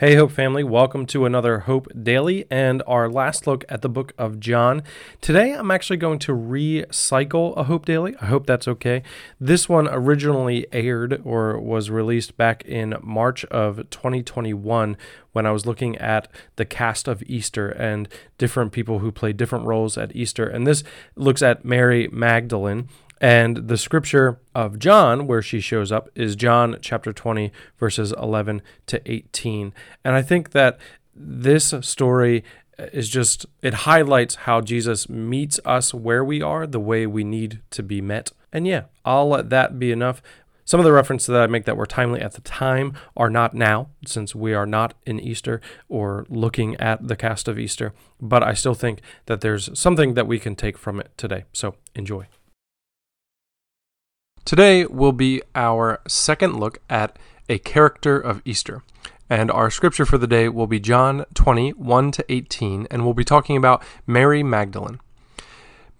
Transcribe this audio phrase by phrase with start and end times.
[0.00, 4.14] Hey, Hope family, welcome to another Hope Daily and our last look at the book
[4.16, 4.82] of John.
[5.20, 8.16] Today, I'm actually going to recycle a Hope Daily.
[8.18, 9.02] I hope that's okay.
[9.38, 14.96] This one originally aired or was released back in March of 2021
[15.32, 18.08] when I was looking at the cast of Easter and
[18.38, 20.46] different people who play different roles at Easter.
[20.46, 20.82] And this
[21.14, 22.88] looks at Mary Magdalene.
[23.20, 28.62] And the scripture of John, where she shows up, is John chapter 20, verses 11
[28.86, 29.74] to 18.
[30.04, 30.78] And I think that
[31.14, 32.42] this story
[32.78, 37.60] is just, it highlights how Jesus meets us where we are, the way we need
[37.70, 38.32] to be met.
[38.52, 40.22] And yeah, I'll let that be enough.
[40.64, 43.54] Some of the references that I make that were timely at the time are not
[43.54, 48.42] now, since we are not in Easter or looking at the cast of Easter, but
[48.42, 51.44] I still think that there's something that we can take from it today.
[51.52, 52.28] So enjoy.
[54.44, 57.18] Today will be our second look at
[57.48, 58.82] a character of Easter.
[59.28, 63.14] And our scripture for the day will be John 20, 1 to 18, and we'll
[63.14, 64.98] be talking about Mary Magdalene.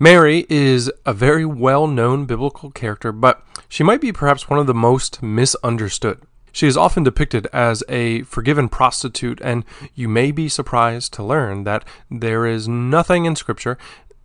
[0.01, 4.67] Mary is a very well known biblical character, but she might be perhaps one of
[4.67, 6.21] the most misunderstood.
[6.53, 11.65] She is often depicted as a forgiven prostitute, and you may be surprised to learn
[11.65, 13.79] that there is nothing in Scripture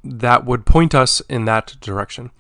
[0.03, 2.31] that would point us in that direction.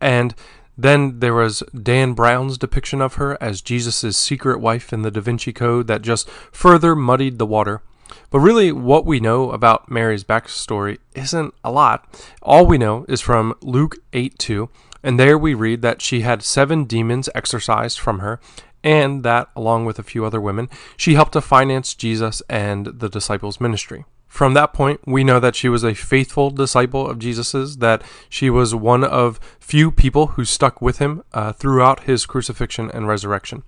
[0.00, 0.34] And
[0.76, 5.20] then there was Dan Brown's depiction of her as Jesus' secret wife in the Da
[5.20, 7.82] Vinci Code that just further muddied the water.
[8.30, 12.08] But really, what we know about Mary's backstory isn't a lot.
[12.42, 14.68] All we know is from Luke 8 2,
[15.02, 18.40] and there we read that she had seven demons exorcised from her,
[18.84, 23.08] and that, along with a few other women, she helped to finance Jesus and the
[23.08, 24.04] disciples' ministry.
[24.32, 28.48] From that point, we know that she was a faithful disciple of Jesus's, that she
[28.48, 33.62] was one of few people who stuck with him uh, throughout his crucifixion and resurrection.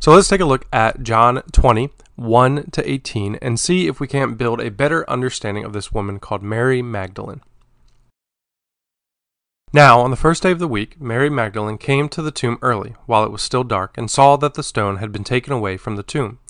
[0.00, 4.08] So let's take a look at John 20, 1 to 18, and see if we
[4.08, 7.42] can't build a better understanding of this woman called Mary Magdalene.
[9.72, 12.96] Now, on the first day of the week, Mary Magdalene came to the tomb early,
[13.06, 15.94] while it was still dark, and saw that the stone had been taken away from
[15.94, 16.40] the tomb.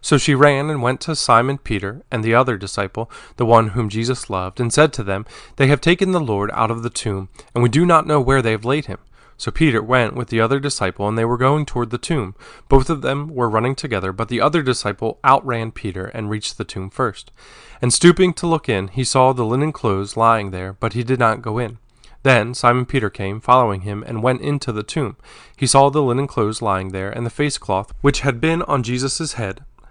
[0.00, 3.88] So she ran and went to Simon Peter and the other disciple, the one whom
[3.88, 7.28] Jesus loved, and said to them, They have taken the Lord out of the tomb,
[7.54, 8.98] and we do not know where they have laid him.
[9.40, 12.34] So Peter went with the other disciple, and they were going toward the tomb.
[12.68, 16.64] Both of them were running together, but the other disciple outran Peter and reached the
[16.64, 17.30] tomb first.
[17.80, 21.18] And stooping to look in, he saw the linen clothes lying there, but he did
[21.18, 21.78] not go in.
[22.22, 25.16] Then Simon Peter came, following him, and went into the tomb.
[25.56, 28.82] He saw the linen clothes lying there, and the face cloth, which had been on
[28.82, 29.64] Jesus' head,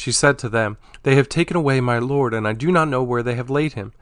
[0.00, 3.02] She said to them, They have taken away my Lord, and I do not know
[3.02, 3.92] where they have laid him.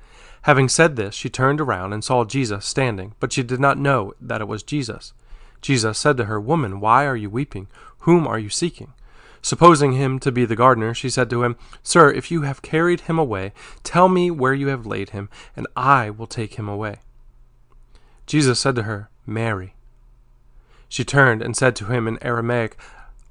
[0.42, 4.14] Having said this, she turned around and saw Jesus standing, but she did not know
[4.20, 5.12] that it was Jesus.
[5.60, 7.66] Jesus said to her, Woman, why are you weeping?
[8.02, 8.92] Whom are you seeking?
[9.42, 13.00] Supposing him to be the gardener, she said to him, Sir, if you have carried
[13.00, 16.98] him away, tell me where you have laid him, and I will take him away.
[18.24, 19.74] Jesus said to her, Mary.
[20.88, 22.76] She turned and said to him in Aramaic,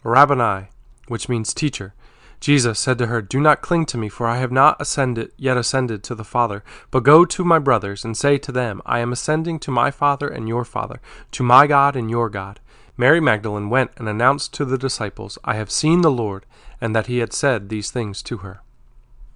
[0.03, 0.67] Rabboni,
[1.07, 1.93] which means teacher.
[2.39, 5.57] Jesus said to her, Do not cling to me, for I have not ascended yet
[5.57, 9.11] ascended to the Father, but go to my brothers and say to them, I am
[9.11, 10.99] ascending to my Father and your Father,
[11.31, 12.59] to my God and your God.
[12.95, 16.45] Mary Magdalene went and announced to the disciples, I have seen the Lord,
[16.81, 18.61] and that he had said these things to her.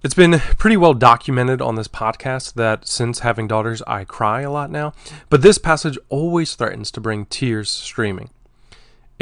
[0.02, 4.50] It's been pretty well documented on this podcast that since having daughters, I cry a
[4.50, 4.94] lot now,
[5.28, 8.30] but this passage always threatens to bring tears streaming.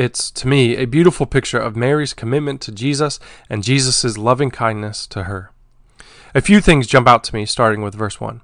[0.01, 5.07] It's, to me, a beautiful picture of Mary's commitment to Jesus and Jesus' loving kindness
[5.09, 5.51] to her.
[6.35, 8.41] A few things jump out to me, starting with verse 1.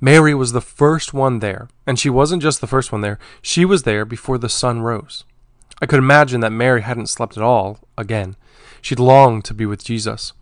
[0.00, 3.64] Mary was the first one there, and she wasn't just the first one there, she
[3.64, 5.24] was there before the sun rose.
[5.82, 8.36] I could imagine that Mary hadn't slept at all again.
[8.80, 10.32] She'd longed to be with Jesus.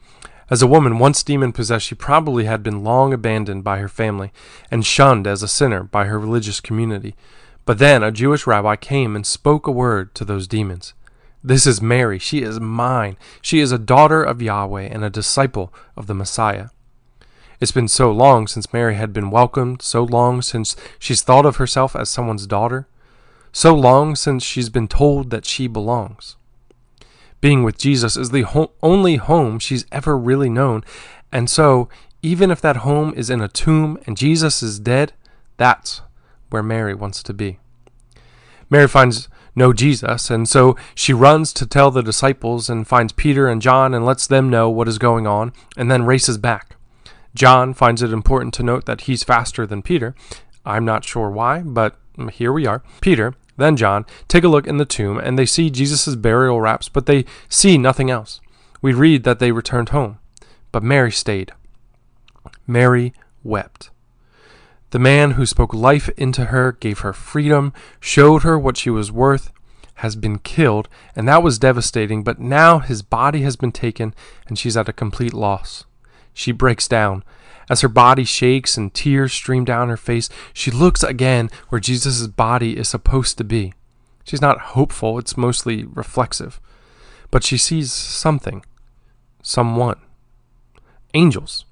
[0.51, 4.33] As a woman once demon possessed, she probably had been long abandoned by her family
[4.71, 7.15] and shunned as a sinner by her religious community.
[7.65, 10.95] But then a Jewish rabbi came and spoke a word to those demons.
[11.45, 12.19] This is Mary.
[12.19, 13.17] She is mine.
[13.41, 16.69] She is a daughter of Yahweh and a disciple of the Messiah.
[17.61, 21.57] It's been so long since Mary had been welcomed, so long since she's thought of
[21.57, 22.89] herself as someone's daughter,
[23.53, 26.37] so long since she's been told that she belongs.
[27.41, 30.85] Being with Jesus is the ho- only home she's ever really known,
[31.33, 31.89] And so,
[32.21, 35.13] even if that home is in a tomb and Jesus is dead,
[35.57, 36.03] that's
[36.53, 37.59] where Mary wants to be.
[38.71, 43.49] Mary finds no Jesus, and so she runs to tell the disciples and finds Peter
[43.49, 46.77] and John and lets them know what is going on, and then races back.
[47.35, 50.15] John finds it important to note that he's faster than Peter.
[50.65, 51.99] I'm not sure why, but
[52.33, 52.83] here we are.
[53.01, 56.89] Peter, then John, take a look in the tomb, and they see Jesus' burial wraps,
[56.89, 58.41] but they see nothing else.
[58.81, 60.19] We read that they returned home,
[60.73, 61.53] but Mary stayed.
[62.67, 63.13] Mary
[63.45, 63.91] wept.
[64.93, 69.11] The man who spoke life into her, gave her freedom, showed her what she was
[69.11, 69.51] worth,
[69.97, 70.87] has been killed,
[71.17, 74.15] and that was devastating, but now his body has been taken,
[74.47, 75.87] and she's at a complete loss.
[76.35, 77.25] She breaks down.
[77.71, 82.27] As her body shakes and tears stream down her face, she looks again where Jesus'
[82.27, 83.73] body is supposed to be.
[84.25, 86.61] She's not hopeful, it's mostly reflexive.
[87.31, 88.63] But she sees something,
[89.43, 90.01] someone.
[91.15, 91.65] Angels.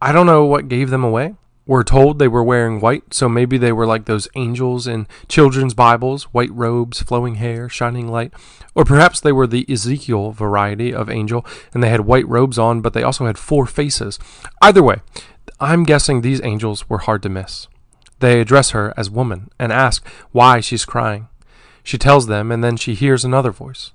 [0.00, 1.34] I don't know what gave them away.
[1.66, 5.74] We're told they were wearing white, so maybe they were like those angels in children's
[5.74, 8.32] Bibles white robes, flowing hair, shining light.
[8.76, 12.82] Or perhaps they were the Ezekiel variety of angel, and they had white robes on,
[12.82, 14.18] but they also had four faces.
[14.62, 15.00] Either way,
[15.58, 17.66] I'm guessing these angels were hard to miss.
[18.20, 21.28] They address her as woman and ask why she's crying.
[21.82, 23.90] She tells them, and then she hears another voice.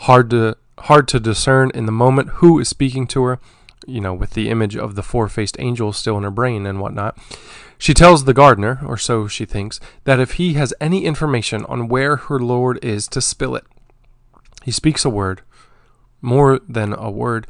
[0.00, 3.38] Hard to hard to discern in the moment who is speaking to her,
[3.86, 6.80] you know, with the image of the four faced angel still in her brain and
[6.80, 7.16] whatnot.
[7.78, 11.88] She tells the gardener, or so she thinks, that if he has any information on
[11.88, 13.64] where her Lord is, to spill it.
[14.64, 15.42] He speaks a word,
[16.20, 17.46] more than a word,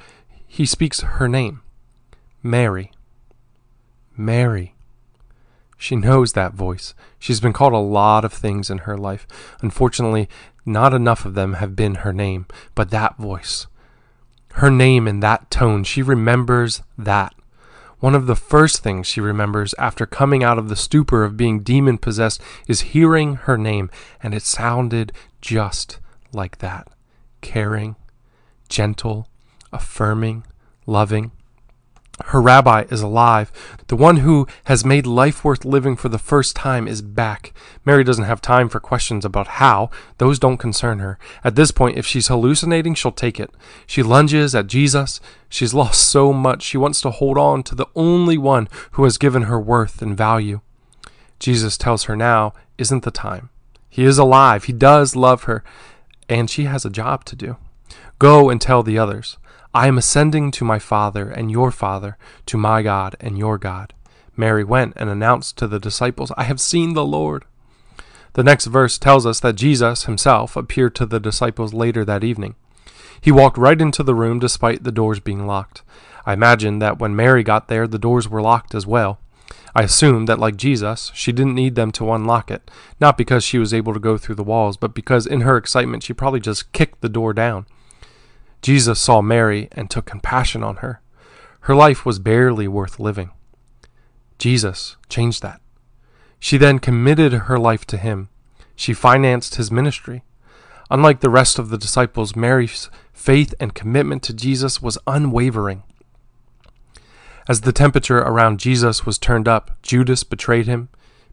[0.47, 1.62] he speaks her name
[2.43, 2.93] Mary.
[4.17, 4.75] Mary.
[5.79, 6.94] She knows that voice.
[7.19, 9.27] She's been called a lot of things in her life.
[9.61, 10.29] Unfortunately,
[10.65, 13.67] not enough of them have been her name, but that voice
[14.56, 15.85] her name in that tone.
[15.85, 17.35] She remembers that.
[18.00, 21.61] One of the first things she remembers after coming out of the stupor of being
[21.61, 23.91] demon possessed is hearing her name,
[24.23, 25.99] and it sounded just
[26.32, 26.88] like that
[27.43, 27.97] caring,
[28.69, 29.29] gentle,
[29.73, 30.44] affirming,
[30.87, 31.32] loving.
[32.25, 33.53] Her rabbi is alive.
[33.89, 37.53] The one who has made life worth living for the first time is back.
[37.85, 39.91] Mary doesn't have time for questions about how.
[40.17, 41.19] Those don't concern her.
[41.45, 43.51] At this point, if she's hallucinating, she'll take it.
[43.87, 45.21] She lunges at Jesus.
[45.51, 46.63] She's lost so much.
[46.63, 50.17] She wants to hold on to the only one who has given her worth and
[50.17, 50.61] value.
[51.39, 53.51] Jesus tells her now isn't the time.
[53.91, 54.65] He is alive.
[54.65, 55.62] He does love her.
[56.31, 57.57] And she has a job to do.
[58.19, 59.37] Go and tell the others.
[59.76, 63.93] I am ascending to my Father and your Father, to my God and your God.
[64.34, 67.44] Mary went and announced to the disciples, I have seen the Lord.
[68.32, 72.55] The next verse tells us that Jesus himself appeared to the disciples later that evening.
[73.20, 75.82] He walked right into the room despite the doors being locked.
[76.25, 79.20] I imagine that when Mary got there, the doors were locked as well.
[79.75, 83.58] I assume that, like Jesus, she didn't need them to unlock it, not because she
[83.58, 86.73] was able to go through the walls, but because in her excitement she probably just
[86.73, 87.67] kicked the door down.
[88.62, 91.00] Jesus saw Mary and took compassion on her.
[91.61, 93.31] Her life was barely worth living.
[94.38, 95.61] Jesus changed that.
[96.38, 98.29] She then committed her life to him.
[98.75, 100.23] She financed his ministry.
[100.91, 105.82] Unlike the rest of the disciples, Mary's faith and commitment to Jesus was unwavering.
[107.49, 110.88] As the temperature around Jesus was turned up, Judas betrayed him,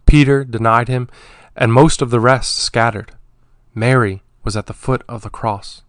[0.06, 1.10] Peter denied him,
[1.56, 3.12] and most of the rest scattered.
[3.76, 5.84] Mary was at the foot of the cross.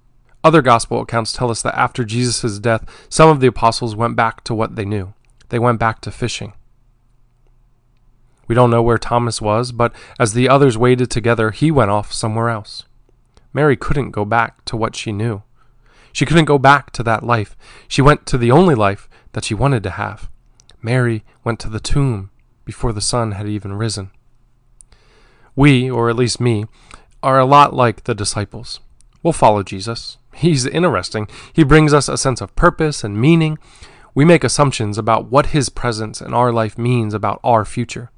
[0.45, 4.45] Other gospel accounts tell us that after Jesus' death, some of the apostles went back
[4.45, 5.15] to what they knew.
[5.49, 6.53] They went back to fishing.
[8.47, 12.13] We don't know where Thomas was, but as the others waited together, he went off
[12.13, 12.85] somewhere else.
[13.55, 15.43] Mary couldn't go back to what she knew.
[16.13, 17.57] She couldn't go back to that life.
[17.89, 20.29] She went to the only life that she wanted to have.
[20.83, 22.31] Mary went to the tomb
[22.67, 24.11] before the sun had even risen.
[25.57, 26.67] We, or at least me,
[27.23, 28.81] are a lot like the disciples.
[29.23, 30.19] We'll follow Jesus.
[30.35, 31.29] He's interesting.
[31.53, 33.59] He brings us a sense of purpose and meaning.
[34.15, 38.11] We make assumptions about what his presence in our life means about our future.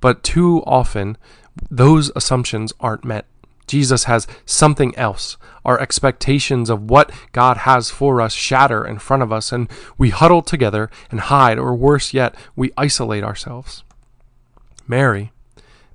[0.00, 1.16] But too often,
[1.70, 3.26] those assumptions aren't met.
[3.66, 5.36] Jesus has something else.
[5.64, 10.10] Our expectations of what God has for us shatter in front of us, and we
[10.10, 13.82] huddle together and hide, or worse yet, we isolate ourselves.
[14.86, 15.32] Mary,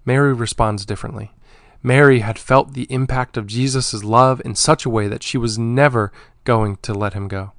[0.03, 1.31] Mary responds differently.
[1.83, 5.57] Mary had felt the impact of Jesus' love in such a way that she was
[5.57, 6.11] never
[6.43, 7.53] going to let him go.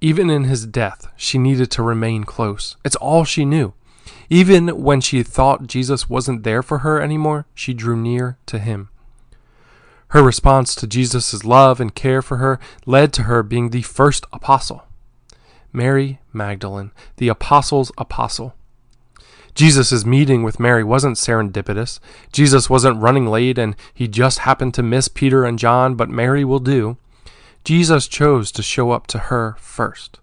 [0.00, 2.76] Even in his death, she needed to remain close.
[2.84, 3.72] It's all she knew.
[4.28, 8.90] Even when she thought Jesus wasn't there for her anymore, she drew near to him.
[10.08, 14.24] Her response to Jesus' love and care for her led to her being the first
[14.32, 14.84] apostle.
[15.72, 18.54] Mary Magdalene, the apostles' apostle.
[19.56, 21.98] Jesus' meeting with Mary wasn't serendipitous.
[22.30, 26.44] Jesus wasn't running late and he just happened to miss Peter and John, but Mary
[26.44, 26.98] will do.
[27.64, 30.20] Jesus chose to show up to her first.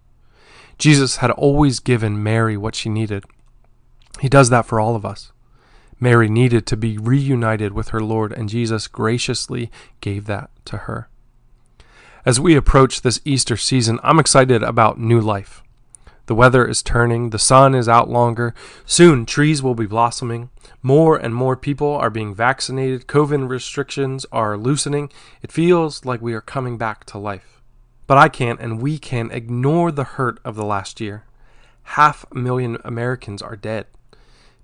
[0.78, 3.26] Jesus had always given Mary what she needed.
[4.22, 5.32] He does that for all of us.
[6.00, 11.10] Mary needed to be reunited with her Lord, and Jesus graciously gave that to her.
[12.26, 15.63] As we approach this Easter season, I'm excited about new life.
[16.26, 18.54] The weather is turning, the sun is out longer,
[18.86, 20.50] soon trees will be blossoming,
[20.82, 25.12] more and more people are being vaccinated, COVID restrictions are loosening.
[25.42, 27.62] It feels like we are coming back to life.
[28.08, 31.26] But I can't and we can't ignore the hurt of the last year.
[31.84, 33.88] Half a million Americans are dead.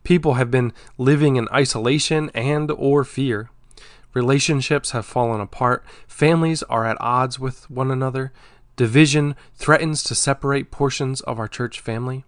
[0.04, 3.50] People have been living in isolation and or fear.
[4.14, 5.84] Relationships have fallen apart.
[6.08, 8.32] Families are at odds with one another.
[8.80, 12.24] Division threatens to separate portions of our church family.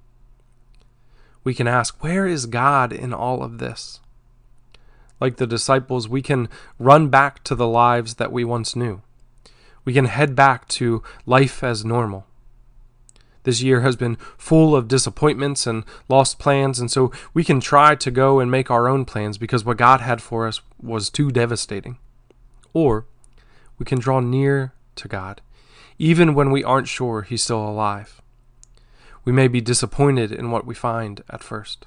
[1.46, 4.02] We can ask, where is God in all of this?
[5.22, 9.02] Like the disciples, we can run back to the lives that we once knew.
[9.86, 12.28] We can head back to life as normal.
[13.44, 17.96] This year has been full of disappointments and lost plans, and so we can try
[17.96, 21.32] to go and make our own plans because what God had for us was too
[21.32, 21.98] devastating.
[22.74, 23.06] Or
[23.80, 25.40] we can draw near to God,
[26.02, 28.24] even when we aren't sure He's still alive.
[29.24, 31.86] We may be disappointed in what we find at first.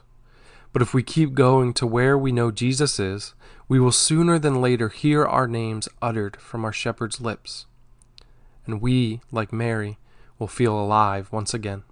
[0.73, 3.35] But if we keep going to where we know Jesus is,
[3.69, 7.67] we will sooner than later hear our names uttered from our shepherd's lips.
[8.67, 9.99] And we, like Mary,
[10.39, 11.83] will feel alive once again.